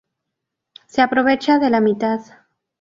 Se 0.87 1.03
aprovecha 1.03 1.59
de 1.59 1.69
la 1.69 1.79
mitad. 1.79 2.21